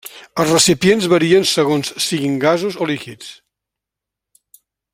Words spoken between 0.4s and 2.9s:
Els recipients varien segons siguin gasos o